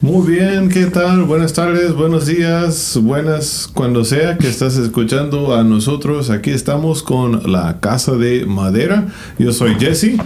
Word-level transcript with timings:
Muy 0.00 0.26
bien, 0.26 0.70
¿qué 0.70 0.86
tal? 0.86 1.24
Buenas 1.24 1.52
tardes, 1.52 1.94
buenos 1.94 2.26
días, 2.26 2.98
buenas 3.02 3.68
cuando 3.74 4.04
sea 4.04 4.38
que 4.38 4.48
estás 4.48 4.78
escuchando 4.78 5.54
a 5.54 5.62
nosotros. 5.62 6.30
Aquí 6.30 6.50
estamos 6.50 7.02
con 7.02 7.52
la 7.52 7.80
Casa 7.80 8.12
de 8.12 8.46
Madera. 8.46 9.08
Yo 9.38 9.52
soy 9.52 9.74
Jesse. 9.74 10.16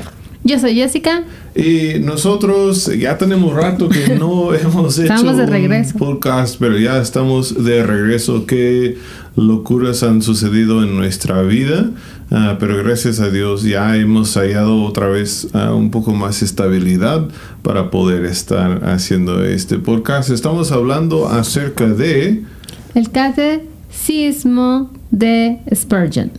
Yo 0.43 0.59
soy 0.59 0.75
Jessica. 0.75 1.25
Y 1.55 1.99
nosotros 2.01 2.91
ya 2.99 3.19
tenemos 3.19 3.53
rato 3.55 3.89
que 3.89 4.15
no 4.19 4.55
hemos 4.55 4.99
hecho 4.99 5.35
de 5.35 5.47
regreso. 5.47 5.95
un 5.95 5.99
podcast, 5.99 6.57
pero 6.59 6.79
ya 6.79 7.01
estamos 7.01 7.63
de 7.63 7.85
regreso. 7.85 8.47
Qué 8.47 8.97
locuras 9.37 10.03
han 10.03 10.23
sucedido 10.23 10.83
en 10.83 10.97
nuestra 10.97 11.43
vida, 11.43 11.91
ah, 12.31 12.57
pero 12.59 12.77
gracias 12.79 13.21
a 13.21 13.31
Dios 13.31 13.63
ya 13.63 13.97
hemos 13.97 14.35
hallado 14.35 14.83
otra 14.83 15.09
vez 15.09 15.49
ah, 15.53 15.75
un 15.75 15.91
poco 15.91 16.13
más 16.13 16.43
estabilidad 16.43 17.29
para 17.63 17.91
poder 17.91 18.25
estar 18.25 18.89
haciendo 18.89 19.45
este 19.45 19.79
podcast. 19.79 20.31
Estamos 20.31 20.73
hablando 20.73 21.29
acerca 21.29 21.87
de... 21.87 22.45
El 22.95 23.11
catecismo 23.11 24.91
de 25.11 25.59
Spurgeon. 25.75 26.31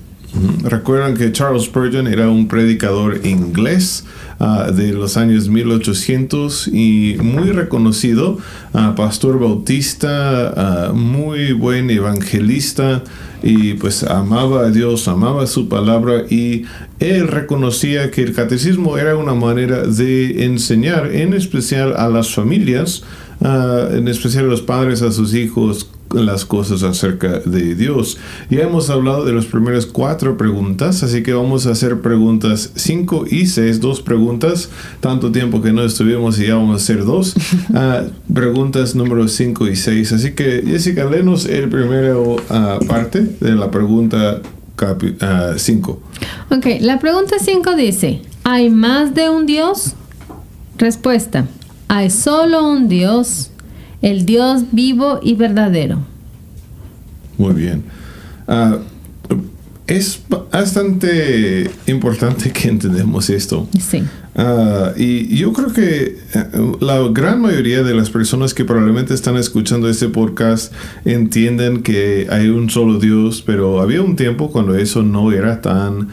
Recuerdan 0.63 1.15
que 1.15 1.31
Charles 1.33 1.63
Spurgeon 1.63 2.07
era 2.07 2.29
un 2.29 2.47
predicador 2.47 3.25
inglés 3.25 4.05
ah, 4.39 4.71
de 4.73 4.93
los 4.93 5.17
años 5.17 5.49
1800 5.49 6.69
y 6.69 7.17
muy 7.21 7.51
reconocido, 7.51 8.37
ah, 8.73 8.93
pastor 8.95 9.39
bautista, 9.39 10.53
ah, 10.87 10.93
muy 10.93 11.51
buen 11.51 11.89
evangelista 11.89 13.03
y 13.43 13.73
pues 13.73 14.03
amaba 14.03 14.61
a 14.61 14.69
Dios, 14.69 15.09
amaba 15.09 15.47
su 15.47 15.67
palabra 15.67 16.23
y 16.29 16.63
él 16.99 17.27
reconocía 17.27 18.09
que 18.09 18.23
el 18.23 18.33
catecismo 18.33 18.97
era 18.97 19.17
una 19.17 19.33
manera 19.33 19.85
de 19.85 20.45
enseñar 20.45 21.13
en 21.13 21.33
especial 21.33 21.93
a 21.97 22.07
las 22.07 22.33
familias, 22.33 23.03
en 23.41 24.07
especial 24.07 24.47
los 24.47 24.61
padres, 24.61 25.01
a 25.01 25.11
sus 25.11 25.33
hijos, 25.33 25.89
las 26.13 26.45
cosas 26.45 26.83
acerca 26.83 27.39
de 27.39 27.75
Dios. 27.75 28.17
Ya 28.49 28.61
hemos 28.61 28.89
hablado 28.89 29.25
de 29.25 29.33
las 29.33 29.45
primeras 29.45 29.85
cuatro 29.85 30.37
preguntas, 30.37 31.03
así 31.03 31.23
que 31.23 31.33
vamos 31.33 31.67
a 31.67 31.71
hacer 31.71 32.01
preguntas 32.01 32.71
5 32.75 33.25
y 33.29 33.47
6, 33.47 33.79
dos 33.79 34.01
preguntas, 34.01 34.69
tanto 34.99 35.31
tiempo 35.31 35.61
que 35.61 35.71
no 35.71 35.83
estuvimos 35.83 36.39
y 36.39 36.47
ya 36.47 36.55
vamos 36.55 36.73
a 36.73 36.83
hacer 36.83 37.05
dos. 37.05 37.35
Ah, 37.73 38.03
preguntas 38.33 38.95
número 38.95 39.27
5 39.27 39.67
y 39.67 39.75
6. 39.75 40.11
Así 40.11 40.31
que 40.33 40.63
Jessica, 40.65 41.05
lenos 41.05 41.45
el 41.45 41.69
primero 41.69 42.35
ah, 42.49 42.79
parte 42.85 43.21
de 43.21 43.51
la 43.55 43.71
pregunta 43.71 44.41
5. 45.57 45.91
Uh, 45.91 46.55
ok, 46.55 46.65
la 46.81 46.99
pregunta 46.99 47.35
5 47.39 47.75
dice, 47.75 48.21
¿hay 48.43 48.69
más 48.69 49.13
de 49.13 49.29
un 49.29 49.45
Dios? 49.45 49.93
Respuesta, 50.77 51.47
hay 51.87 52.09
solo 52.09 52.67
un 52.67 52.87
Dios 52.87 53.50
el 54.01 54.25
Dios 54.25 54.63
vivo 54.71 55.19
y 55.21 55.35
verdadero. 55.35 55.99
Muy 57.37 57.53
bien. 57.53 57.83
Ah, 58.47 58.79
es 59.87 60.21
bastante 60.51 61.69
importante 61.87 62.51
que 62.51 62.69
entendamos 62.69 63.29
esto. 63.29 63.67
Sí. 63.79 64.03
Ah, 64.35 64.93
y 64.95 65.35
yo 65.35 65.51
creo 65.51 65.73
que 65.73 66.17
eh, 66.33 66.45
la 66.79 66.99
gran 67.11 67.41
mayoría 67.41 67.83
de 67.83 67.93
las 67.93 68.09
personas 68.09 68.53
que 68.53 68.63
probablemente 68.63 69.13
están 69.13 69.35
escuchando 69.35 69.89
este 69.89 70.07
podcast 70.07 70.73
entienden 71.03 71.83
que 71.83 72.27
hay 72.29 72.47
un 72.47 72.69
solo 72.69 72.99
Dios, 72.99 73.43
pero 73.45 73.81
había 73.81 74.01
un 74.01 74.15
tiempo 74.15 74.49
cuando 74.49 74.75
eso 74.75 75.03
no 75.03 75.31
era 75.33 75.61
tan 75.61 76.09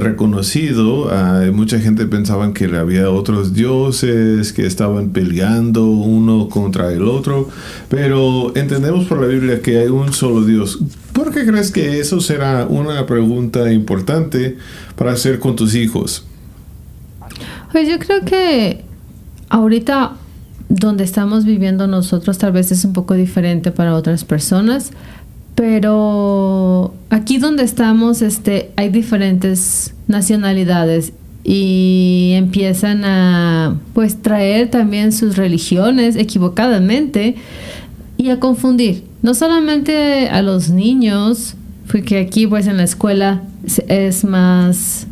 reconocido. 0.00 1.10
mucha 1.52 1.78
gente 1.78 2.06
pensaba 2.06 2.52
que 2.52 2.64
había 2.64 3.10
otros 3.10 3.54
dioses 3.54 4.52
que 4.52 4.66
estaban 4.66 5.10
peleando 5.10 5.86
uno 5.86 6.48
contra 6.48 6.92
el 6.92 7.02
otro, 7.02 7.48
pero 7.88 8.52
entendemos 8.56 9.04
por 9.06 9.20
la 9.20 9.26
Biblia 9.26 9.60
que 9.60 9.78
hay 9.78 9.88
un 9.88 10.12
solo 10.12 10.44
Dios. 10.44 10.78
¿Por 11.12 11.32
qué 11.32 11.46
crees 11.46 11.70
que 11.70 12.00
eso 12.00 12.20
será 12.20 12.66
una 12.66 13.06
pregunta 13.06 13.70
importante 13.72 14.56
para 14.96 15.12
hacer 15.12 15.38
con 15.38 15.56
tus 15.56 15.74
hijos? 15.74 16.24
Pues 17.70 17.88
yo 17.88 17.98
creo 17.98 18.24
que 18.24 18.84
ahorita 19.48 20.16
donde 20.68 21.04
estamos 21.04 21.44
viviendo 21.44 21.86
nosotros 21.86 22.38
tal 22.38 22.52
vez 22.52 22.72
es 22.72 22.84
un 22.86 22.94
poco 22.94 23.12
diferente 23.14 23.72
para 23.72 23.94
otras 23.94 24.24
personas, 24.24 24.90
pero 25.54 26.94
aquí 27.10 27.38
donde 27.38 27.62
estamos 27.64 28.22
este, 28.22 28.70
hay 28.76 28.88
diferentes 28.88 29.94
nacionalidades 30.08 31.12
y 31.44 32.32
empiezan 32.34 33.04
a 33.04 33.78
pues 33.94 34.22
traer 34.22 34.70
también 34.70 35.12
sus 35.12 35.36
religiones 35.36 36.16
equivocadamente 36.16 37.36
y 38.16 38.30
a 38.30 38.40
confundir. 38.40 39.04
No 39.22 39.34
solamente 39.34 40.28
a 40.28 40.42
los 40.42 40.70
niños 40.70 41.54
porque 41.90 42.18
aquí 42.18 42.46
pues 42.46 42.66
en 42.66 42.76
la 42.76 42.84
escuela 42.84 43.42
es 43.88 44.24
más 44.24 45.06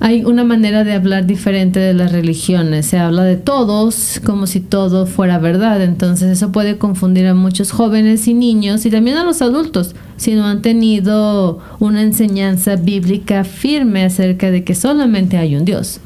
hay 0.00 0.24
una 0.24 0.44
manera 0.44 0.82
de 0.82 0.94
hablar 0.94 1.26
diferente 1.26 1.78
de 1.78 1.92
las 1.92 2.10
religiones. 2.10 2.86
Se 2.86 2.98
habla 2.98 3.22
de 3.24 3.36
todos 3.36 4.18
como 4.24 4.46
si 4.46 4.60
todo 4.60 5.06
fuera 5.06 5.38
verdad. 5.38 5.82
Entonces 5.82 6.30
eso 6.30 6.52
puede 6.52 6.78
confundir 6.78 7.26
a 7.26 7.34
muchos 7.34 7.70
jóvenes 7.70 8.26
y 8.26 8.32
niños 8.32 8.86
y 8.86 8.90
también 8.90 9.18
a 9.18 9.24
los 9.24 9.42
adultos 9.42 9.94
si 10.16 10.34
no 10.34 10.46
han 10.46 10.62
tenido 10.62 11.58
una 11.78 12.00
enseñanza 12.00 12.76
bíblica 12.76 13.44
firme 13.44 14.04
acerca 14.04 14.50
de 14.50 14.64
que 14.64 14.74
solamente 14.74 15.36
hay 15.36 15.54
un 15.54 15.66
Dios. 15.66 16.00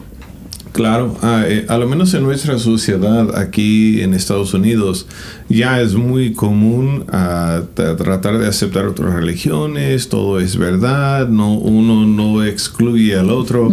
Claro, 0.75 1.17
ah, 1.23 1.45
eh, 1.47 1.67
a 1.69 1.79
lo 1.79 1.89
menos 1.89 2.13
en 2.15 2.25
nuestra 2.25 2.59
sociedad 2.59 3.39
aquí 3.39 4.03
en 4.03 4.13
Estados 4.13 4.55
Unidos 4.55 5.07
ya 5.49 5.81
es 5.81 5.95
muy 5.95 6.33
común 6.33 7.05
ah, 7.13 7.63
tratar 7.77 8.39
de 8.39 8.49
aceptar 8.49 8.85
otras 8.87 9.15
religiones, 9.15 10.09
todo 10.09 10.41
es 10.41 10.57
verdad, 10.57 11.29
no 11.29 11.55
uno 11.55 12.05
no 12.07 12.43
excluye 12.43 13.17
al 13.17 13.31
otro, 13.31 13.69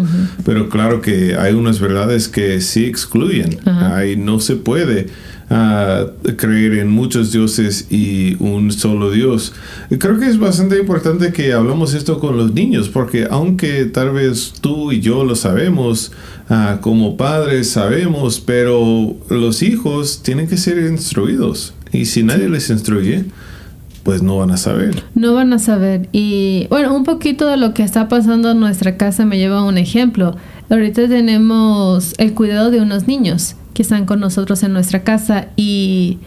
pero 0.45 0.69
claro 0.69 1.01
que 1.01 1.35
hay 1.35 1.55
unas 1.55 1.79
verdades 1.79 2.27
que 2.27 2.61
sí 2.61 2.85
excluyen, 2.85 3.57
ahí 3.65 4.15
no 4.15 4.39
se 4.39 4.55
puede 4.55 5.07
a 5.53 6.05
creer 6.37 6.75
en 6.75 6.89
muchos 6.89 7.33
dioses 7.33 7.87
y 7.91 8.41
un 8.41 8.71
solo 8.71 9.11
Dios. 9.11 9.53
Creo 9.99 10.17
que 10.17 10.27
es 10.27 10.39
bastante 10.39 10.79
importante 10.79 11.33
que 11.33 11.51
hablamos 11.51 11.93
esto 11.93 12.19
con 12.19 12.37
los 12.37 12.53
niños, 12.53 12.87
porque 12.87 13.27
aunque 13.29 13.83
tal 13.83 14.11
vez 14.11 14.53
tú 14.61 14.93
y 14.93 15.01
yo 15.01 15.25
lo 15.25 15.35
sabemos, 15.35 16.13
ah, 16.49 16.77
como 16.79 17.17
padres 17.17 17.69
sabemos, 17.69 18.39
pero 18.39 19.17
los 19.29 19.61
hijos 19.61 20.23
tienen 20.23 20.47
que 20.47 20.55
ser 20.55 20.77
instruidos. 20.89 21.73
Y 21.91 22.05
si 22.05 22.23
nadie 22.23 22.47
les 22.47 22.69
instruye, 22.69 23.25
pues 24.03 24.23
no 24.23 24.37
van 24.37 24.51
a 24.51 24.57
saber. 24.57 25.03
No 25.15 25.33
van 25.33 25.51
a 25.51 25.59
saber. 25.59 26.07
Y 26.13 26.67
bueno, 26.69 26.95
un 26.95 27.03
poquito 27.03 27.45
de 27.47 27.57
lo 27.57 27.73
que 27.73 27.83
está 27.83 28.07
pasando 28.07 28.51
en 28.51 28.61
nuestra 28.61 28.95
casa 28.95 29.25
me 29.25 29.37
lleva 29.37 29.59
a 29.59 29.63
un 29.65 29.77
ejemplo. 29.77 30.37
Ahorita 30.69 31.09
tenemos 31.09 32.13
el 32.19 32.33
cuidado 32.33 32.71
de 32.71 32.79
unos 32.79 33.05
niños 33.05 33.57
que 33.73 33.81
están 33.81 34.05
con 34.05 34.19
nosotros 34.19 34.63
en 34.63 34.73
nuestra 34.73 35.03
casa 35.03 35.47
y 35.55 36.19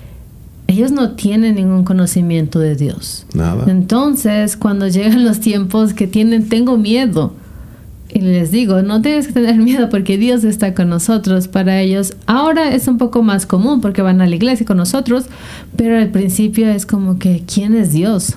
ellos 0.66 0.90
no 0.90 1.12
tienen 1.12 1.56
ningún 1.56 1.84
conocimiento 1.84 2.58
de 2.58 2.74
Dios. 2.74 3.26
Nada. 3.34 3.64
Entonces, 3.68 4.56
cuando 4.56 4.88
llegan 4.88 5.24
los 5.24 5.40
tiempos 5.40 5.92
que 5.92 6.06
tienen, 6.06 6.48
tengo 6.48 6.78
miedo. 6.78 7.34
Y 8.08 8.20
les 8.20 8.50
digo, 8.50 8.82
no 8.82 9.02
tienes 9.02 9.26
que 9.26 9.32
tener 9.32 9.56
miedo 9.56 9.88
porque 9.88 10.16
Dios 10.16 10.44
está 10.44 10.74
con 10.74 10.88
nosotros. 10.88 11.48
Para 11.48 11.80
ellos, 11.80 12.14
ahora 12.26 12.72
es 12.72 12.86
un 12.88 12.96
poco 12.96 13.22
más 13.22 13.44
común 13.44 13.80
porque 13.80 14.02
van 14.02 14.20
a 14.20 14.26
la 14.26 14.34
iglesia 14.36 14.64
con 14.64 14.76
nosotros, 14.76 15.26
pero 15.76 15.98
al 15.98 16.08
principio 16.08 16.68
es 16.68 16.86
como 16.86 17.18
que, 17.18 17.42
¿quién 17.52 17.74
es 17.74 17.92
Dios? 17.92 18.34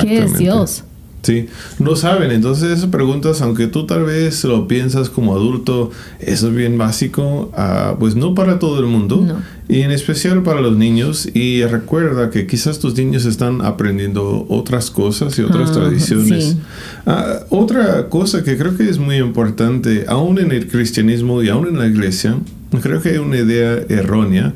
¿Qué 0.00 0.18
es 0.18 0.38
Dios? 0.38 0.84
Sí, 1.22 1.46
no 1.78 1.96
saben. 1.96 2.30
Entonces 2.30 2.78
esas 2.78 2.90
preguntas, 2.90 3.42
aunque 3.42 3.66
tú 3.66 3.86
tal 3.86 4.04
vez 4.04 4.44
lo 4.44 4.68
piensas 4.68 5.10
como 5.10 5.34
adulto, 5.34 5.90
eso 6.20 6.48
es 6.48 6.54
bien 6.54 6.78
básico, 6.78 7.50
uh, 7.52 7.98
pues 7.98 8.14
no 8.14 8.34
para 8.34 8.58
todo 8.58 8.78
el 8.78 8.86
mundo. 8.86 9.26
Y 9.68 9.82
en 9.82 9.90
especial 9.90 10.42
para 10.42 10.60
los 10.60 10.76
niños. 10.76 11.28
Y 11.34 11.62
recuerda 11.64 12.30
que 12.30 12.46
quizás 12.46 12.78
tus 12.78 12.96
niños 12.96 13.26
están 13.26 13.62
aprendiendo 13.62 14.46
otras 14.48 14.90
cosas 14.90 15.38
y 15.38 15.42
otras 15.42 15.70
ah, 15.70 15.74
tradiciones. 15.74 16.56
Ah, 17.04 17.40
otra 17.50 18.08
cosa 18.08 18.42
que 18.44 18.56
creo 18.56 18.76
que 18.76 18.88
es 18.88 18.98
muy 18.98 19.16
importante, 19.16 20.04
aún 20.08 20.38
en 20.38 20.52
el 20.52 20.68
cristianismo 20.68 21.42
y 21.42 21.48
aún 21.48 21.66
en 21.66 21.78
la 21.78 21.86
iglesia, 21.86 22.36
creo 22.80 23.02
que 23.02 23.10
hay 23.10 23.18
una 23.18 23.36
idea 23.36 23.78
errónea 23.88 24.54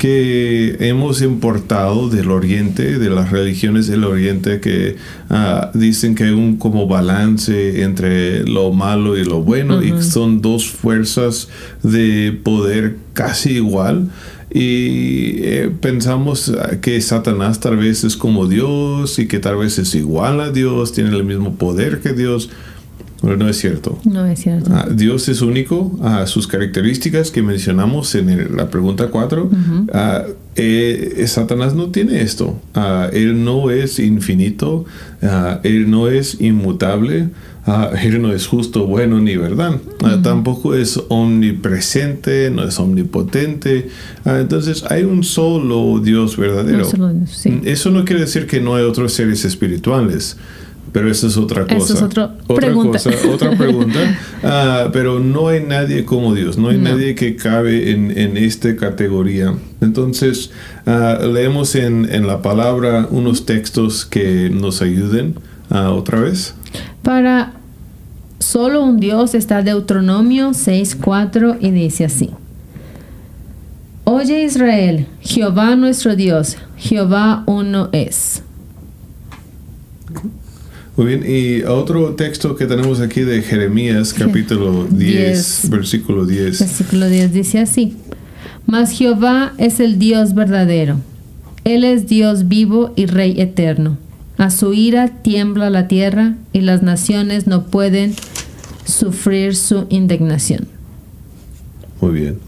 que 0.00 0.78
hemos 0.80 1.20
importado 1.20 2.08
del 2.08 2.30
oriente, 2.30 2.98
de 2.98 3.10
las 3.10 3.30
religiones 3.30 3.86
del 3.86 4.04
oriente, 4.04 4.58
que 4.58 4.96
ah, 5.28 5.70
dicen 5.74 6.14
que 6.14 6.24
hay 6.24 6.30
un 6.30 6.56
como 6.56 6.86
balance 6.86 7.82
entre 7.82 8.44
lo 8.46 8.72
malo 8.72 9.18
y 9.18 9.26
lo 9.26 9.42
bueno 9.42 9.82
y 9.82 10.02
son 10.02 10.40
dos 10.40 10.70
fuerzas 10.70 11.48
de 11.82 12.32
poder 12.42 12.96
casi 13.12 13.56
igual. 13.56 14.08
y 14.50 15.42
eh, 15.44 15.70
pensamos 15.82 16.50
que 16.80 16.98
Satanás 17.02 17.60
tal 17.60 17.76
vez 17.76 18.02
es 18.02 18.16
como 18.16 18.46
Dios 18.46 19.18
y 19.18 19.28
que 19.28 19.38
tal 19.38 19.58
vez 19.58 19.78
es 19.78 19.94
igual 19.94 20.40
a 20.40 20.50
Dios, 20.50 20.94
tiene 20.94 21.14
el 21.14 21.24
mismo 21.24 21.56
poder 21.56 22.00
que 22.00 22.14
Dios. 22.14 22.48
Pero 23.22 23.36
no 23.36 23.48
es 23.48 23.58
cierto. 23.58 23.98
No 24.04 24.24
es 24.24 24.40
cierto. 24.40 24.70
Ah, 24.72 24.88
Dios 24.90 25.28
es 25.28 25.42
único. 25.42 25.98
a 26.02 26.26
sus 26.26 26.46
características 26.46 27.30
que 27.30 27.42
mencionamos 27.42 28.14
en 28.14 28.56
la 28.56 28.70
pregunta 28.70 29.08
4. 29.08 29.50
Ah, 29.92 30.24
eh, 30.56 31.24
Satanás 31.26 31.74
no 31.74 31.90
tiene 31.90 32.22
esto. 32.22 32.60
Ah, 32.74 33.08
él 33.12 33.44
no 33.44 33.70
es 33.70 33.98
infinito. 33.98 34.84
él 35.62 35.90
no 35.90 36.08
es 36.08 36.40
inmutable. 36.40 37.28
él 38.02 38.22
no 38.22 38.32
es 38.32 38.46
justo, 38.46 38.86
bueno 38.86 39.20
ni 39.20 39.36
verdad. 39.36 39.78
tampoco 40.22 40.74
es 40.74 41.00
omnipresente, 41.08 42.50
no 42.50 42.64
es 42.64 42.78
omnipotente. 42.78 43.88
entonces 44.24 44.84
hay 44.88 45.02
un 45.04 45.24
solo 45.24 46.00
Dios 46.02 46.36
verdadero. 46.36 46.88
Eso 47.64 47.90
no 47.90 48.04
quiere 48.04 48.22
decir 48.22 48.46
que 48.46 48.60
no 48.60 48.74
hay 48.76 48.84
otros 48.84 49.12
seres 49.12 49.44
espirituales. 49.44 50.36
Pero 50.92 51.10
esa 51.10 51.28
es 51.28 51.36
otra 51.36 51.66
cosa. 51.66 51.76
Esa 51.76 51.94
es 51.94 52.02
otra 52.02 52.36
pregunta. 52.48 52.98
otra 53.32 53.50
pregunta. 53.56 53.98
Ah, 54.42 54.88
pero 54.92 55.20
no 55.20 55.48
hay 55.48 55.62
nadie 55.62 56.04
como 56.04 56.34
Dios, 56.34 56.58
no 56.58 56.68
hay 56.68 56.78
nadie 56.78 57.14
que 57.14 57.36
cabe 57.36 57.92
en, 57.92 58.16
en 58.16 58.36
esta 58.36 58.74
categoría. 58.76 59.54
Entonces, 59.80 60.50
ah, 60.86 61.18
leemos 61.22 61.74
en, 61.74 62.12
en, 62.12 62.26
la 62.26 62.42
palabra 62.42 63.06
unos 63.10 63.46
textos 63.46 64.04
que 64.04 64.50
nos 64.50 64.82
ayuden 64.82 65.36
uh, 65.70 65.90
otra 65.90 66.20
vez. 66.20 66.54
Para 67.02 67.52
solo 68.40 68.82
un 68.82 68.98
Dios 68.98 69.34
está 69.34 69.62
Deuteronomio 69.62 70.50
6.4 70.50 71.58
y 71.60 71.70
dice 71.70 72.04
así. 72.04 72.30
Oye 74.04 74.42
Israel, 74.42 75.06
Jehová 75.20 75.76
nuestro 75.76 76.16
Dios, 76.16 76.56
Jehová 76.76 77.44
uno 77.46 77.90
es. 77.92 78.42
Muy 81.00 81.16
bien, 81.16 81.24
y 81.26 81.62
otro 81.62 82.14
texto 82.14 82.56
que 82.56 82.66
tenemos 82.66 83.00
aquí 83.00 83.22
de 83.22 83.40
Jeremías, 83.40 84.12
capítulo 84.12 84.84
10, 84.84 85.70
versículo 85.70 86.26
10. 86.26 86.58
Versículo 86.58 87.08
10 87.08 87.32
dice 87.32 87.58
así, 87.58 87.96
Mas 88.66 88.90
Jehová 88.90 89.54
es 89.56 89.80
el 89.80 89.98
Dios 89.98 90.34
verdadero, 90.34 90.98
Él 91.64 91.84
es 91.84 92.06
Dios 92.06 92.48
vivo 92.48 92.92
y 92.96 93.06
Rey 93.06 93.40
eterno. 93.40 93.96
A 94.36 94.50
su 94.50 94.74
ira 94.74 95.08
tiembla 95.08 95.70
la 95.70 95.88
tierra 95.88 96.34
y 96.52 96.60
las 96.60 96.82
naciones 96.82 97.46
no 97.46 97.64
pueden 97.64 98.12
sufrir 98.84 99.56
su 99.56 99.86
indignación. 99.88 100.68
Muy 102.02 102.12
bien. 102.12 102.38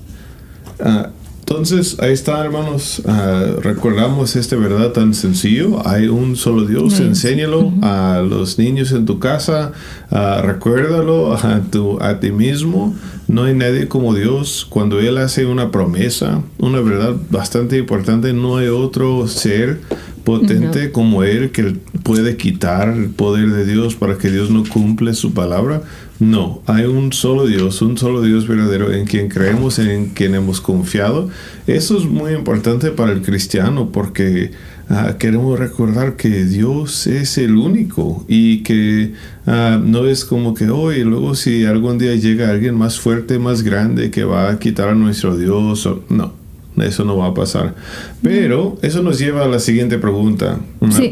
Ah, 0.78 1.08
entonces, 1.52 1.98
ahí 2.00 2.12
está, 2.12 2.42
hermanos. 2.42 3.02
Ah, 3.06 3.44
recordamos 3.60 4.36
esta 4.36 4.56
verdad 4.56 4.92
tan 4.92 5.12
sencillo. 5.12 5.86
Hay 5.86 6.08
un 6.08 6.34
solo 6.34 6.64
Dios. 6.64 6.98
Enséñalo 6.98 7.72
a 7.82 8.24
los 8.26 8.58
niños 8.58 8.90
en 8.92 9.04
tu 9.04 9.18
casa. 9.18 9.72
Uh, 10.10 10.46
recuérdalo 10.46 11.34
a, 11.34 11.60
tu, 11.70 12.02
a 12.02 12.20
ti 12.20 12.32
mismo. 12.32 12.94
No 13.28 13.44
hay 13.44 13.54
nadie 13.54 13.86
como 13.86 14.14
Dios. 14.14 14.66
Cuando 14.68 14.98
Él 14.98 15.18
hace 15.18 15.46
una 15.46 15.70
promesa, 15.70 16.42
una 16.58 16.80
verdad 16.80 17.14
bastante 17.30 17.78
importante, 17.78 18.32
no 18.32 18.56
hay 18.56 18.68
otro 18.68 19.28
ser 19.28 19.80
potente 20.24 20.90
como 20.90 21.22
Él 21.22 21.50
que 21.50 21.76
puede 22.02 22.36
quitar 22.36 22.88
el 22.88 23.10
poder 23.10 23.50
de 23.50 23.66
Dios 23.66 23.94
para 23.94 24.18
que 24.18 24.30
Dios 24.30 24.50
no 24.50 24.64
cumple 24.64 25.14
su 25.14 25.34
palabra. 25.34 25.82
No, 26.22 26.62
hay 26.66 26.84
un 26.84 27.12
solo 27.12 27.48
Dios, 27.48 27.82
un 27.82 27.98
solo 27.98 28.22
Dios 28.22 28.46
verdadero 28.46 28.92
en 28.92 29.06
quien 29.06 29.28
creemos, 29.28 29.80
en 29.80 30.10
quien 30.10 30.36
hemos 30.36 30.60
confiado. 30.60 31.28
Eso 31.66 31.98
es 31.98 32.04
muy 32.04 32.32
importante 32.32 32.92
para 32.92 33.10
el 33.10 33.22
cristiano 33.22 33.90
porque 33.90 34.52
ah, 34.88 35.16
queremos 35.18 35.58
recordar 35.58 36.14
que 36.14 36.44
Dios 36.44 37.08
es 37.08 37.38
el 37.38 37.56
único 37.56 38.24
y 38.28 38.62
que 38.62 39.14
ah, 39.48 39.80
no 39.84 40.06
es 40.06 40.24
como 40.24 40.54
que 40.54 40.70
hoy, 40.70 41.02
luego 41.02 41.34
si 41.34 41.64
algún 41.64 41.98
día 41.98 42.14
llega 42.14 42.50
alguien 42.50 42.76
más 42.76 43.00
fuerte, 43.00 43.40
más 43.40 43.64
grande 43.64 44.12
que 44.12 44.22
va 44.22 44.48
a 44.48 44.60
quitar 44.60 44.90
a 44.90 44.94
nuestro 44.94 45.36
Dios, 45.36 45.88
no. 46.08 46.40
Eso 46.76 47.04
no 47.04 47.16
va 47.16 47.26
a 47.26 47.34
pasar. 47.34 47.74
Pero 48.22 48.78
eso 48.80 49.02
nos 49.02 49.18
lleva 49.18 49.44
a 49.44 49.48
la 49.48 49.58
siguiente 49.58 49.98
pregunta. 49.98 50.60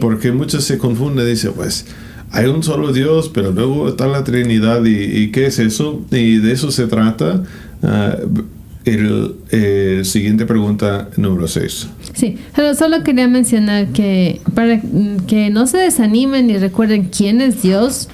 Porque 0.01 0.31
muchos 0.31 0.63
se 0.63 0.79
confunden 0.79 1.27
y 1.27 1.31
dicen, 1.31 1.53
pues, 1.55 1.85
hay 2.33 2.47
un 2.47 2.63
solo 2.63 2.93
Dios, 2.93 3.31
pero 3.33 3.51
luego 3.51 3.89
está 3.89 4.07
la 4.07 4.23
Trinidad. 4.23 4.85
¿Y, 4.85 5.31
qué 5.33 5.47
es 5.47 5.59
eso? 5.59 6.03
Y 6.11 6.39
de 6.39 6.53
eso 6.53 6.71
se 6.71 6.87
trata. 6.87 7.43
Ah, 7.83 8.17
el, 8.85 10.05
siguiente 10.05 10.47
pregunta 10.47 11.09
número 11.17 11.49
6. 11.49 11.89
Sí, 12.15 12.39
pero 12.55 12.75
solo 12.75 13.03
quería 13.03 13.29
mencionar 13.29 13.89
que 13.89 14.41
para 14.55 14.81
que 15.27 15.51
no 15.51 15.67
se 15.67 15.79
desanimen 15.79 16.51
y 16.51 16.59
recuerden 16.59 17.09
quién 17.09 17.41
es 17.41 17.63
Dios, 17.63 18.09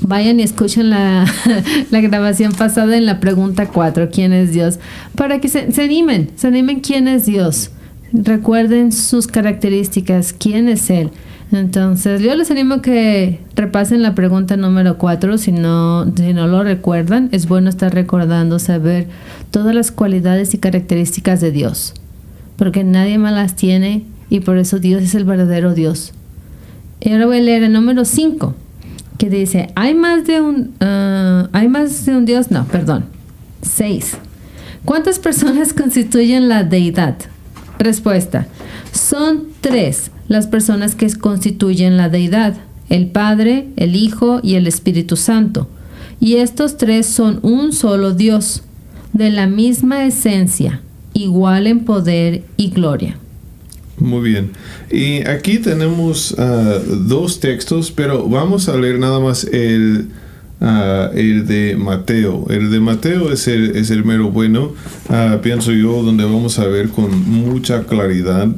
vayan 0.00 0.40
y 0.40 0.42
escuchen 0.42 0.90
la, 0.90 1.26
grabación 1.90 2.52
pasada 2.52 2.96
en 2.96 3.06
la 3.06 3.20
pregunta 3.20 3.68
4, 3.68 4.10
¿quién 4.12 4.32
es 4.32 4.52
Dios? 4.52 4.78
Para 5.14 5.40
que 5.40 5.48
se, 5.48 5.72
se, 5.72 5.84
animen, 5.84 6.30
se 6.36 6.48
animen 6.48 6.80
quién 6.80 7.08
es 7.08 7.24
Dios. 7.24 7.70
Recuerden 8.12 8.92
sus 8.92 9.26
características, 9.26 10.32
quién 10.32 10.68
es 10.68 10.90
Él. 10.90 11.10
Entonces, 11.52 12.20
yo 12.22 12.34
les 12.34 12.50
animo 12.50 12.74
a 12.74 12.82
que 12.82 13.40
repasen 13.54 14.02
la 14.02 14.14
pregunta 14.14 14.56
número 14.56 14.98
4 14.98 15.38
si 15.38 15.52
no, 15.52 16.12
si 16.16 16.32
no 16.32 16.46
lo 16.46 16.62
recuerdan. 16.64 17.28
Es 17.32 17.46
bueno 17.46 17.70
estar 17.70 17.94
recordando, 17.94 18.58
saber 18.58 19.06
todas 19.50 19.74
las 19.74 19.92
cualidades 19.92 20.54
y 20.54 20.58
características 20.58 21.40
de 21.40 21.52
Dios. 21.52 21.94
Porque 22.56 22.84
nadie 22.84 23.18
más 23.18 23.32
las 23.32 23.54
tiene 23.54 24.04
y 24.28 24.40
por 24.40 24.58
eso 24.58 24.78
Dios 24.78 25.02
es 25.02 25.14
el 25.14 25.24
verdadero 25.24 25.74
Dios. 25.74 26.12
Y 27.00 27.12
ahora 27.12 27.26
voy 27.26 27.38
a 27.38 27.42
leer 27.42 27.62
el 27.62 27.72
número 27.72 28.04
5 28.04 28.54
que 29.18 29.30
dice, 29.30 29.70
¿hay 29.76 29.94
más 29.94 30.26
de 30.26 30.40
un, 30.40 30.74
ah, 30.80 31.48
¿hay 31.52 31.68
más 31.68 32.04
de 32.06 32.16
un 32.16 32.24
Dios? 32.24 32.50
No, 32.50 32.66
perdón. 32.66 33.06
Seis. 33.62 34.16
¿Cuántas 34.84 35.18
personas 35.18 35.72
constituyen 35.74 36.48
la 36.48 36.64
deidad? 36.64 37.16
Respuesta. 37.78 38.46
Son 38.92 39.44
tres 39.60 40.10
las 40.28 40.46
personas 40.46 40.94
que 40.94 41.12
constituyen 41.14 41.96
la 41.96 42.08
deidad. 42.08 42.56
El 42.88 43.08
Padre, 43.08 43.68
el 43.76 43.96
Hijo 43.96 44.40
y 44.42 44.54
el 44.54 44.66
Espíritu 44.66 45.16
Santo. 45.16 45.68
Y 46.20 46.36
estos 46.36 46.76
tres 46.76 47.06
son 47.06 47.40
un 47.42 47.72
solo 47.72 48.14
Dios, 48.14 48.62
de 49.12 49.30
la 49.30 49.46
misma 49.46 50.04
esencia, 50.04 50.82
igual 51.12 51.66
en 51.66 51.84
poder 51.84 52.44
y 52.56 52.70
gloria. 52.70 53.18
Muy 53.98 54.30
bien. 54.30 54.50
Y 54.90 55.26
aquí 55.26 55.58
tenemos 55.58 56.34
ah, 56.38 56.78
dos 56.86 57.40
textos, 57.40 57.90
pero 57.90 58.28
vamos 58.28 58.68
a 58.68 58.76
leer 58.76 58.98
nada 58.98 59.20
más 59.20 59.44
el, 59.44 60.08
ah, 60.60 61.10
el 61.14 61.46
de 61.46 61.76
Mateo. 61.76 62.46
El 62.50 62.70
de 62.70 62.80
Mateo 62.80 63.32
es 63.32 63.48
el, 63.48 63.76
es 63.76 63.90
el 63.90 64.04
mero 64.04 64.30
bueno, 64.30 64.72
ah, 65.08 65.38
pienso 65.42 65.72
yo, 65.72 66.02
donde 66.02 66.24
vamos 66.24 66.58
a 66.58 66.66
ver 66.66 66.88
con 66.88 67.28
mucha 67.28 67.84
claridad 67.84 68.48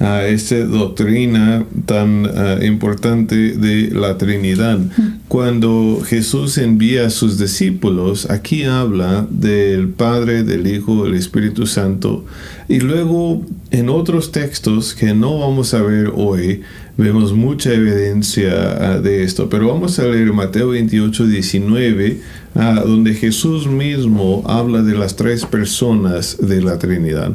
a 0.00 0.26
esta 0.26 0.64
doctrina 0.64 1.64
tan 1.86 2.26
uh, 2.26 2.62
importante 2.64 3.34
de 3.56 3.90
la 3.90 4.16
Trinidad. 4.16 4.78
Cuando 5.26 6.00
Jesús 6.04 6.58
envía 6.58 7.06
a 7.06 7.10
sus 7.10 7.38
discípulos, 7.38 8.30
aquí 8.30 8.64
habla 8.64 9.26
del 9.28 9.88
Padre, 9.88 10.44
del 10.44 10.66
Hijo, 10.66 11.04
del 11.04 11.14
Espíritu 11.14 11.66
Santo. 11.66 12.24
Y 12.68 12.80
luego 12.80 13.44
en 13.70 13.88
otros 13.88 14.30
textos 14.30 14.94
que 14.94 15.14
no 15.14 15.40
vamos 15.40 15.74
a 15.74 15.82
ver 15.82 16.12
hoy, 16.14 16.62
vemos 16.98 17.32
mucha 17.32 17.72
evidencia 17.72 18.98
uh, 18.98 19.00
de 19.00 19.22
esto. 19.22 19.48
Pero 19.48 19.68
vamos 19.68 19.98
a 19.98 20.04
leer 20.04 20.32
Mateo 20.32 20.70
28, 20.70 21.26
19, 21.26 22.20
uh, 22.54 22.60
donde 22.86 23.14
Jesús 23.14 23.66
mismo 23.66 24.42
habla 24.46 24.82
de 24.82 24.98
las 24.98 25.16
tres 25.16 25.46
personas 25.46 26.36
de 26.38 26.60
la 26.60 26.78
Trinidad. 26.78 27.32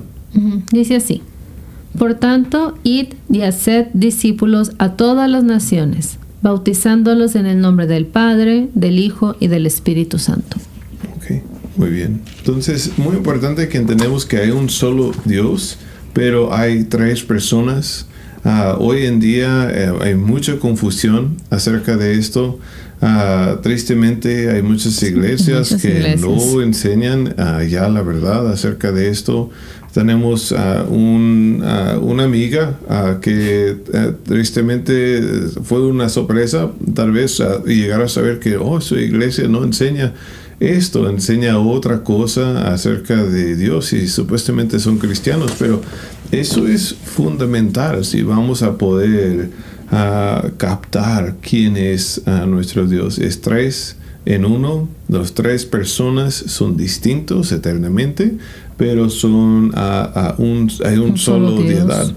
Dice 0.72 0.98
así. 0.98 1.22
Por 1.98 2.16
tanto, 2.16 2.78
id 2.84 3.14
y 3.30 3.42
haced 3.42 3.88
discípulos 3.94 4.72
a 4.80 4.94
todas 4.94 5.30
las 5.30 5.44
naciones, 5.44 6.18
bautizándolos 6.42 7.36
en 7.36 7.46
el 7.46 7.62
nombre 7.62 7.88
del 7.88 8.06
Padre, 8.08 8.70
del 8.74 9.00
Hijo 9.00 9.36
y 9.40 9.48
del 9.48 9.68
Espíritu 9.68 10.18
Santo. 10.18 10.58
Ok, 11.18 11.44
muy 11.78 11.90
bien. 11.90 12.22
Entonces, 12.40 12.98
muy 12.98 13.16
importante 13.16 13.70
que 13.70 13.78
entendemos 13.78 14.26
que 14.26 14.38
hay 14.38 14.50
un 14.50 14.70
solo 14.70 15.12
Dios, 15.26 15.78
pero 16.14 16.54
hay 16.54 16.84
tres 16.86 17.22
personas. 17.22 18.08
Ah, 18.46 18.76
hoy 18.78 19.06
en 19.06 19.22
día 19.22 19.70
eh, 19.74 19.94
hay 20.02 20.16
mucha 20.16 20.60
confusión 20.60 21.38
acerca 21.50 21.96
de 21.96 22.18
esto. 22.18 22.60
Ah, 23.02 23.60
tristemente 23.62 24.52
hay 24.52 24.62
muchas 24.62 25.02
iglesias 25.04 25.76
que 25.82 26.16
no 26.20 26.62
enseñan 26.62 27.36
uh, 27.38 27.62
ya 27.62 27.88
la 27.90 28.02
verdad 28.02 28.50
acerca 28.52 28.92
de 28.92 29.10
esto. 29.10 29.50
Tenemos 29.94 30.52
a 30.52 30.86
una 30.90 32.24
amiga 32.24 32.80
que 33.22 33.78
eh, 33.94 34.14
tristemente 34.26 35.22
fue 35.64 35.86
una 35.86 36.10
sorpresa, 36.10 36.72
tal 36.96 37.12
vez 37.12 37.40
llegar 37.66 38.02
a 38.02 38.08
saber 38.08 38.40
que 38.40 38.58
oh, 38.58 38.82
su 38.82 38.98
iglesia 38.98 39.48
no 39.48 39.64
enseña 39.64 40.14
esto 40.60 41.10
enseña 41.10 41.60
otra 41.60 42.04
cosa 42.04 42.72
acerca 42.74 43.22
de 43.24 43.56
Dios 43.56 43.92
y 43.92 44.08
supuestamente 44.08 44.80
son 44.80 44.98
cristianos, 44.98 45.54
pero 45.60 45.82
eso 46.34 46.68
es 46.68 46.94
fundamental 46.94 48.04
si 48.04 48.24
vamos 48.24 48.64
a 48.64 48.78
poder 48.78 49.52
ah, 49.92 50.50
captar 50.58 51.36
quién 51.42 51.78
es 51.78 52.22
ah, 52.26 52.46
nuestro 52.48 52.88
Dios. 52.88 53.20
Es 53.20 53.42
tres 53.42 53.98
en 54.26 54.46
uno, 54.46 54.88
los 55.10 55.36
tres 55.36 55.66
personas 55.66 56.34
son 56.34 56.76
distintos 56.76 57.52
eternamente, 57.52 58.38
pero 58.78 59.10
son 59.10 59.72
a, 59.76 60.36
un, 60.38 60.72
hay 60.84 60.98
un, 60.98 61.18
solo, 61.18 61.52
deidad. 61.62 62.12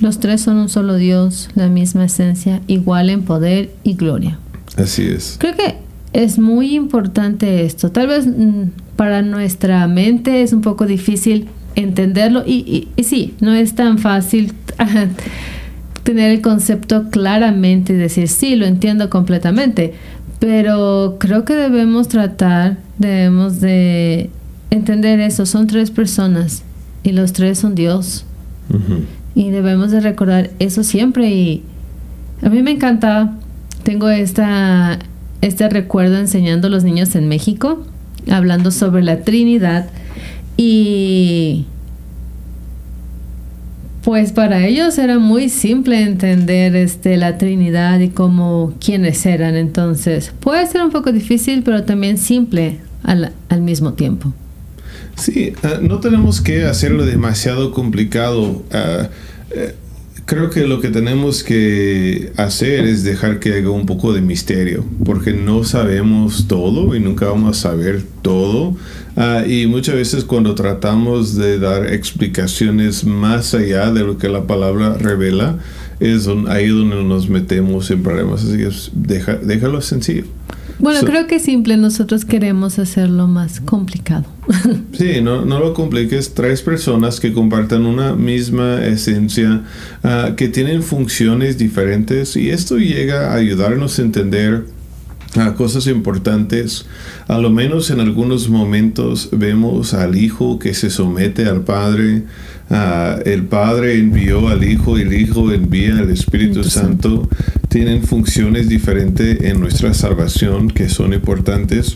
Los 0.00 0.18
tres 0.18 0.42
son 0.42 0.56
un 0.56 0.68
solo 0.68 0.96
Dios, 0.96 1.48
la 1.54 1.68
misma 1.68 2.04
esencia, 2.04 2.60
igual 2.66 3.08
en 3.08 3.22
poder 3.22 3.70
y 3.82 3.94
gloria. 3.94 4.38
Así 4.76 5.04
es. 5.06 5.36
Creo 5.38 5.54
que 5.54 5.76
es 6.12 6.38
muy 6.38 6.74
importante 6.74 7.64
esto. 7.64 7.90
Tal 7.92 8.08
vez 8.08 8.26
mm, 8.26 8.70
para 8.96 9.22
nuestra 9.22 9.86
mente 9.86 10.42
es 10.42 10.52
un 10.52 10.60
poco 10.60 10.86
difícil 10.86 11.48
entenderlo 11.80 12.42
y, 12.46 12.88
y, 12.96 13.04
sí, 13.04 13.34
no 13.40 13.54
es 13.54 13.74
tan 13.74 13.98
fácil 13.98 14.52
tener 16.02 16.30
el 16.30 16.40
concepto 16.40 17.10
claramente 17.10 17.92
y 17.92 17.96
decir, 17.96 18.28
sí, 18.28 18.56
lo 18.56 18.66
entiendo 18.66 19.10
completamente, 19.10 19.94
pero 20.40 21.16
creo 21.20 21.44
que 21.44 21.54
debemos 21.54 22.08
tratar, 22.08 22.78
debemos 22.98 23.60
de 23.60 24.30
entender 24.70 25.20
eso. 25.20 25.46
Son 25.46 25.66
tres 25.66 25.90
personas 25.90 26.62
y 27.02 27.12
los 27.12 27.32
tres 27.32 27.58
son 27.58 27.74
Dios. 27.74 28.24
Y 29.34 29.50
debemos 29.50 29.90
de 29.90 30.00
recordar 30.00 30.50
eso 30.58 30.82
siempre. 30.82 31.30
Y 31.30 31.62
a 32.42 32.48
mí 32.48 32.62
me 32.62 32.70
encanta, 32.70 33.36
tengo 33.82 34.08
esta, 34.08 34.98
este 35.42 35.68
recuerdo 35.68 36.16
enseñando 36.18 36.68
a 36.68 36.70
los 36.70 36.84
niños 36.84 37.14
en 37.16 37.28
México, 37.28 37.84
hablando 38.30 38.70
sobre 38.70 39.02
la 39.02 39.22
Trinidad. 39.22 39.90
Y 40.62 41.64
pues 44.04 44.32
para 44.32 44.66
ellos 44.66 44.98
era 44.98 45.18
muy 45.18 45.48
simple 45.48 46.02
entender 46.02 46.76
este, 46.76 47.16
la 47.16 47.38
Trinidad 47.38 47.98
y 48.00 48.10
cómo 48.10 48.74
quiénes 48.78 49.24
eran. 49.24 49.56
Entonces 49.56 50.34
puede 50.38 50.66
ser 50.66 50.82
un 50.82 50.90
poco 50.90 51.12
difícil, 51.12 51.62
pero 51.62 51.84
también 51.84 52.18
simple 52.18 52.76
al, 53.02 53.32
al 53.48 53.62
mismo 53.62 53.94
tiempo. 53.94 54.34
Sí, 55.16 55.54
ah, 55.62 55.78
no 55.80 56.00
tenemos 56.00 56.42
que 56.42 56.64
hacerlo 56.64 57.06
demasiado 57.06 57.72
complicado. 57.72 58.42
Uh, 58.42 59.06
creo 60.30 60.48
que 60.48 60.64
lo 60.64 60.80
que 60.80 60.90
tenemos 60.90 61.42
que 61.42 62.30
hacer 62.36 62.84
es 62.84 63.02
dejar 63.02 63.40
que 63.40 63.52
haga 63.52 63.70
un 63.70 63.84
poco 63.84 64.12
de 64.12 64.20
misterio, 64.20 64.84
porque 65.04 65.32
no 65.32 65.64
sabemos 65.64 66.46
todo 66.46 66.94
y 66.94 67.00
nunca 67.00 67.26
vamos 67.26 67.58
a 67.58 67.60
saber 67.60 68.04
todo. 68.22 68.76
Uh, 69.16 69.44
y 69.44 69.66
muchas 69.66 69.96
veces 69.96 70.22
cuando 70.22 70.54
tratamos 70.54 71.34
de 71.34 71.58
dar 71.58 71.92
explicaciones 71.92 73.02
más 73.02 73.54
allá 73.54 73.90
de 73.90 74.04
lo 74.04 74.18
que 74.18 74.28
la 74.28 74.46
palabra 74.46 74.94
revela, 74.96 75.58
es 76.00 76.28
ahí 76.48 76.68
donde 76.68 77.04
nos 77.04 77.28
metemos 77.28 77.90
en 77.90 78.02
problemas. 78.02 78.44
Así 78.44 78.56
que 78.56 78.70
deja, 78.94 79.36
déjalo 79.36 79.80
sencillo. 79.80 80.24
Bueno, 80.80 81.00
creo 81.02 81.26
que 81.26 81.38
simple, 81.38 81.76
nosotros 81.76 82.24
queremos 82.24 82.78
hacerlo 82.78 83.26
más 83.26 83.60
complicado. 83.60 84.24
sí, 84.92 85.20
no, 85.22 85.44
no 85.44 85.60
lo 85.60 85.74
compliques. 85.74 86.32
Tres 86.32 86.62
personas 86.62 87.20
que 87.20 87.34
compartan 87.34 87.84
una 87.84 88.14
misma 88.14 88.82
esencia, 88.84 89.62
ah, 90.02 90.32
que 90.36 90.48
tienen 90.48 90.82
funciones 90.82 91.58
diferentes 91.58 92.34
y 92.34 92.48
esto 92.48 92.78
llega 92.78 93.32
a 93.32 93.34
ayudarnos 93.34 93.98
a 93.98 94.02
entender 94.02 94.64
a 95.36 95.54
cosas 95.54 95.86
importantes. 95.86 96.86
A 97.28 97.38
lo 97.38 97.50
menos 97.50 97.90
en 97.90 98.00
algunos 98.00 98.48
momentos 98.48 99.28
vemos 99.32 99.94
al 99.94 100.16
Hijo 100.16 100.58
que 100.58 100.74
se 100.74 100.90
somete 100.90 101.46
al 101.46 101.62
Padre. 101.62 102.24
el 103.24 103.44
Padre 103.44 103.98
envió 103.98 104.48
al 104.48 104.64
Hijo 104.64 104.98
y 104.98 105.02
el 105.02 105.12
Hijo 105.12 105.52
envía 105.52 105.98
al 105.98 106.10
Espíritu 106.10 106.64
Santo. 106.64 107.28
Tienen 107.68 108.02
funciones 108.02 108.68
diferentes 108.68 109.42
en 109.42 109.60
nuestra 109.60 109.94
salvación 109.94 110.68
que 110.68 110.88
son 110.88 111.12
importantes. 111.14 111.94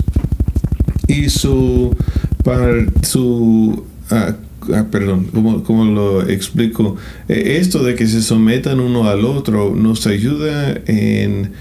Y 1.07 1.29
su, 1.29 1.97
para 2.45 2.87
su 3.03 3.85
ah, 4.11 4.37
ah, 4.73 4.87
perdón, 4.91 5.26
¿cómo, 5.64 5.85
lo 5.85 6.29
explico? 6.29 6.97
Eh, 7.29 7.59
esto 7.61 7.83
de 7.83 7.95
que 7.95 8.07
se 8.07 8.23
sometan 8.23 8.81
uno 8.81 9.09
al 9.09 9.25
otro 9.25 9.75
nos 9.75 10.07
ayuda 10.07 10.81
en 10.87 11.53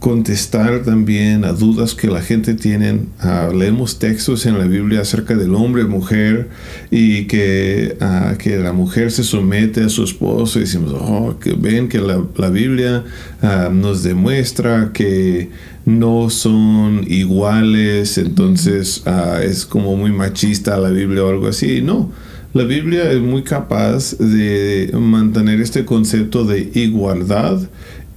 contestar 0.00 0.82
también 0.82 1.44
a 1.44 1.52
dudas 1.52 1.94
que 1.94 2.08
la 2.08 2.22
gente 2.22 2.54
tiene. 2.54 3.00
Uh, 3.22 3.54
leemos 3.54 3.98
textos 3.98 4.46
en 4.46 4.58
la 4.58 4.64
Biblia 4.64 5.02
acerca 5.02 5.34
del 5.36 5.54
hombre 5.54 5.84
mujer 5.84 6.48
y 6.90 7.26
que, 7.26 7.98
uh, 8.00 8.36
que 8.38 8.58
la 8.58 8.72
mujer 8.72 9.12
se 9.12 9.22
somete 9.22 9.84
a 9.84 9.88
su 9.90 10.02
esposo 10.02 10.58
y 10.58 10.62
decimos, 10.62 10.94
oh, 10.98 11.38
que 11.38 11.52
ven 11.52 11.88
que 11.88 12.00
la, 12.00 12.24
la 12.36 12.48
Biblia 12.48 13.04
uh, 13.42 13.72
nos 13.72 14.02
demuestra 14.02 14.90
que 14.94 15.50
no 15.84 16.30
son 16.30 17.04
iguales, 17.06 18.16
entonces 18.18 19.02
es 19.42 19.64
como 19.64 19.96
muy 19.96 20.12
machista 20.12 20.76
la 20.78 20.90
Biblia 20.90 21.24
o 21.24 21.28
algo 21.28 21.48
así. 21.48 21.80
No. 21.82 22.10
La 22.52 22.64
Biblia 22.64 23.10
es 23.12 23.20
muy 23.20 23.42
capaz 23.42 24.18
de 24.18 24.90
mantener 24.92 25.60
este 25.60 25.84
concepto 25.84 26.44
de 26.44 26.70
igualdad 26.74 27.60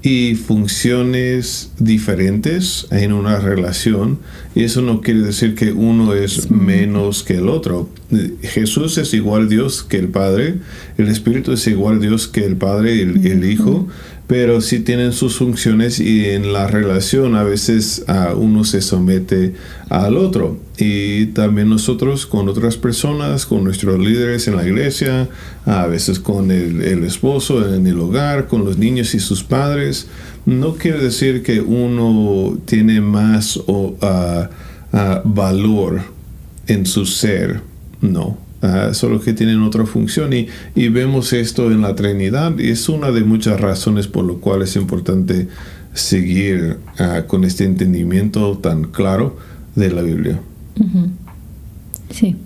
y 0.05 0.35
funciones 0.35 1.71
diferentes 1.79 2.87
en 2.91 3.13
una 3.13 3.39
relación 3.39 4.19
y 4.53 4.65
eso 4.65 4.81
no 4.81 4.99
quiere 4.99 5.21
decir 5.21 5.55
que 5.55 5.71
uno 5.71 6.13
es 6.13 6.51
menos 6.51 7.23
que 7.23 7.37
el 7.37 7.47
otro. 7.47 7.89
Jesús 8.41 8.97
es 8.97 9.13
igual 9.13 9.47
Dios 9.47 9.81
que 9.81 9.97
el 9.97 10.09
Padre, 10.09 10.55
el 10.97 11.07
Espíritu 11.07 11.53
es 11.53 11.65
igual 11.67 12.01
Dios 12.01 12.27
que 12.27 12.45
el 12.45 12.57
Padre 12.57 12.95
y 12.95 13.01
el, 13.01 13.49
Hijo, 13.49 13.87
pero 14.27 14.61
sí 14.61 14.79
tienen 14.79 15.11
sus 15.11 15.37
funciones 15.37 15.99
y 15.99 16.25
en 16.29 16.53
la 16.53 16.67
relación 16.67 17.35
a 17.35 17.43
veces 17.43 18.05
uno 18.35 18.63
se 18.63 18.81
somete 18.81 19.53
al 19.89 20.17
otro. 20.17 20.57
Y 20.77 21.27
también 21.27 21.69
nosotros 21.69 22.25
con 22.25 22.47
otras 22.47 22.77
personas, 22.77 23.45
con 23.45 23.63
nuestros 23.63 23.99
líderes 23.99 24.47
en 24.47 24.55
la 24.55 24.65
iglesia, 24.65 25.29
a 25.65 25.87
veces 25.87 26.19
con 26.19 26.51
el, 26.51 27.03
esposo 27.03 27.73
en 27.75 27.85
el 27.85 27.99
hogar, 27.99 28.47
con 28.47 28.63
los 28.63 28.77
niños 28.77 29.13
y 29.13 29.19
sus 29.19 29.43
padres. 29.43 30.07
No 30.45 30.75
quiere 30.75 30.99
decir 30.99 31.43
que 31.43 31.59
uno 31.61 32.57
tiene 32.65 33.01
más 33.01 33.59
o, 33.67 33.95
valor 35.25 36.01
en 36.67 36.85
su 36.85 37.05
ser, 37.05 37.61
no. 37.99 38.37
Ah, 38.65 38.93
solo 38.93 39.19
que 39.19 39.33
tienen 39.33 39.61
otra 39.61 39.85
función 39.85 40.31
y, 40.31 40.47
y, 40.73 40.87
vemos 40.87 41.33
esto 41.33 41.69
en 41.69 41.81
la 41.81 41.95
Trinidad 41.95 42.57
y 42.57 42.69
es 42.69 42.87
una 42.87 43.11
de 43.11 43.25
muchas 43.25 43.59
razones 43.59 44.07
por 44.07 44.23
lo 44.23 44.39
cual 44.39 44.61
es 44.61 44.77
importante 44.77 45.49
seguir 45.93 46.77
ah, 46.97 47.23
con 47.27 47.43
este 47.43 47.65
entendimiento 47.65 48.57
tan 48.59 48.85
claro 48.85 49.35
de 49.75 49.91
la 49.91 50.01
Biblia. 50.01 50.39
Sí. 52.09 52.37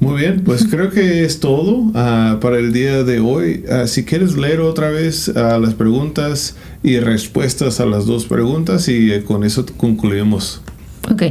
Muy 0.00 0.20
bien, 0.20 0.42
pues 0.44 0.66
creo 0.70 0.90
que 0.90 1.24
es 1.24 1.38
todo 1.38 1.92
ah, 1.94 2.38
para 2.40 2.58
el 2.58 2.72
día 2.72 3.04
de 3.04 3.20
hoy. 3.20 3.62
si 3.86 4.04
quieres 4.04 4.36
leer 4.36 4.58
otra 4.58 4.90
vez 4.90 5.28
las 5.28 5.74
preguntas 5.74 6.56
y 6.82 6.98
respuestas 6.98 7.78
a 7.78 7.86
las 7.86 8.04
dos 8.04 8.24
preguntas 8.24 8.88
y 8.88 9.12
eh, 9.12 9.22
con 9.22 9.44
eso 9.44 9.64
concluimos. 9.76 10.60
Ok, 11.08 11.22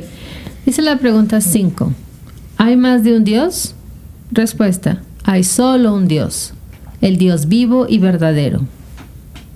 dice 0.65 0.81
la 0.81 0.97
pregunta 0.99 1.41
5. 1.41 1.91
¿Hay 2.65 2.77
más 2.77 3.03
de 3.03 3.17
un 3.17 3.25
Dios? 3.25 3.75
Respuesta. 4.31 5.01
Hay 5.25 5.43
solo 5.43 5.93
un 5.93 6.07
Dios, 6.07 6.53
el 7.01 7.17
Dios 7.17 7.49
vivo 7.49 7.87
y 7.89 7.97
verdadero. 7.97 8.61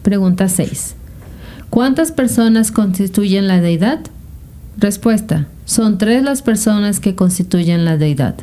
Pregunta 0.04 0.50
6. 0.50 0.94
¿Cuántas 1.70 2.12
personas 2.12 2.70
constituyen 2.70 3.48
la 3.48 3.62
deidad? 3.62 4.02
Respuesta. 4.78 5.48
Son 5.64 5.98
tres 5.98 6.22
las 6.22 6.42
personas 6.42 7.00
que 7.00 7.16
constituyen 7.16 7.86
la 7.86 7.96
deidad. 7.96 8.36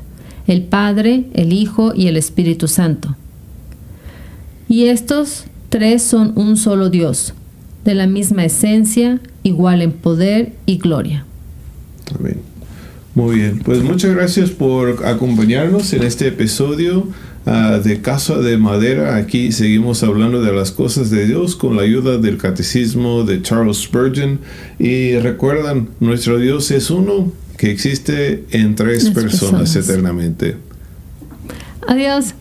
El 0.47 0.63
Padre, 0.63 1.27
el 1.35 1.53
Hijo 1.53 1.93
y 1.95 2.07
el 2.07 2.17
Espíritu 2.17 2.67
Santo. 2.67 3.17
Y 4.67 4.85
estos 4.87 5.45
tres 5.69 6.03
son 6.03 6.33
un 6.37 6.57
solo 6.57 6.89
Dios, 6.89 7.35
de 7.85 7.95
la 7.95 8.07
misma 8.07 8.47
esencia, 8.47 9.21
igual 9.43 9.83
en 9.83 9.93
poder 9.93 10.55
y 10.65 10.79
gloria. 10.79 11.27
Amén. 12.19 12.54
Muy 13.15 13.37
bien, 13.37 13.61
pues 13.61 13.81
muchas 13.83 14.13
gracias 14.13 14.51
por 14.51 15.07
acompañarnos 15.07 15.93
en 15.93 16.03
este 16.03 16.27
episodio 16.27 17.07
ah, 17.47 17.79
de 17.83 18.01
Casa 18.01 18.39
de 18.39 18.57
Madera. 18.59 19.15
Aquí 19.15 19.53
seguimos 19.53 20.03
hablando 20.03 20.43
de 20.43 20.53
las 20.53 20.73
cosas 20.73 21.11
de 21.11 21.25
Dios 21.25 21.55
con 21.55 21.77
la 21.77 21.83
ayuda 21.83 22.19
del 22.19 22.39
catecismo 22.39 23.23
de 23.23 23.41
Charles 23.41 23.83
Spurgeon. 23.83 24.41
Y 24.81 25.17
recuerdan, 25.19 25.91
nuestro 26.01 26.39
Dios 26.39 26.73
es 26.73 26.91
uno 26.91 27.33
que 27.57 27.71
existe 27.71 28.47
en 28.51 28.75
tres, 28.75 29.11
personas 29.11 29.77
eternamente. 29.77 30.57
Adiós. 31.87 32.35